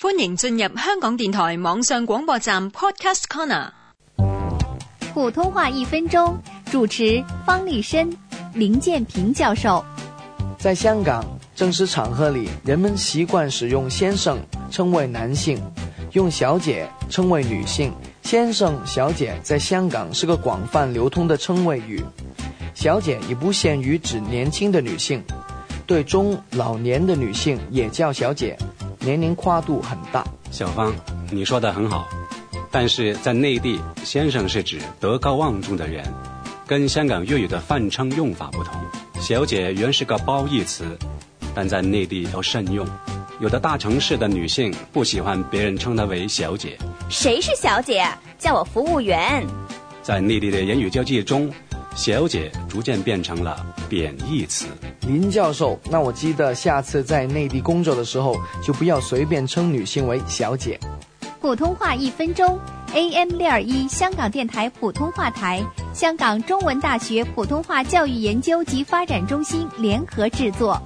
[0.00, 3.70] 欢迎进入香港电台网上广播站 Podcast Corner。
[5.12, 6.38] 普通话一分钟，
[6.70, 8.16] 主持方力申、
[8.54, 9.84] 林建平教授。
[10.56, 11.24] 在香港
[11.56, 14.38] 正式场合里，人们习惯使用“先生”
[14.70, 15.60] 称谓男性，
[16.12, 17.92] 用“小姐”称谓女性。
[18.22, 22.00] 先生、小姐在香港是个广泛流通的称谓语。
[22.72, 25.20] 小姐也不限于指年轻的女性，
[25.88, 28.56] 对中老年的女性也叫小姐。
[29.08, 30.94] 年龄跨度很大，小芳，
[31.30, 32.06] 你说的很好，
[32.70, 36.04] 但是在内地，先生是指德高望重的人，
[36.66, 38.78] 跟香港粤语的泛称用法不同。
[39.18, 40.84] 小姐原是个褒义词，
[41.54, 42.86] 但在内地要慎用，
[43.40, 46.76] 有的大城市的女性不喜欢别人称她为小姐。
[47.08, 48.06] 谁是小姐？
[48.38, 49.42] 叫我服务员。
[50.02, 51.50] 在内地的言语交际中。
[51.98, 54.66] 小姐逐渐变成了贬义词。
[55.00, 60.78] 林教授，那我记得下次在内地工作的时候，就不要随便称女性为小姐。
[61.40, 62.56] 普通话一分钟
[62.94, 65.60] ，AM 六二一香港电台普通话台，
[65.92, 70.80] 香港中文大学普通话教育研究及发展中心联合制作。